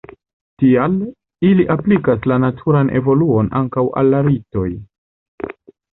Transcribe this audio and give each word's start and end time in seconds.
Tial, 0.61 0.95
ili 1.49 1.67
aplikas 1.75 2.25
la 2.31 2.39
naturan 2.45 2.91
evoluon 3.01 3.53
ankaŭ 3.61 3.85
al 4.03 4.11
la 4.15 4.23
ritoj. 4.31 4.69